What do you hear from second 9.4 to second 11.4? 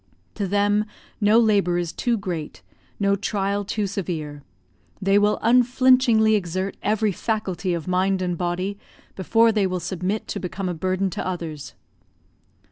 they will submit to become a burden to